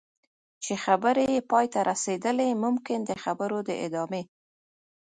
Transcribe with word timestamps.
چې 0.63 0.73
خبرې 0.83 1.25
یې 1.33 1.41
پای 1.51 1.65
ته 1.73 1.79
رسېدلي 1.89 2.49
ممکن 2.63 2.99
د 3.05 3.11
خبرو 3.23 3.57
د 3.67 3.69
ادامې. 3.85 4.23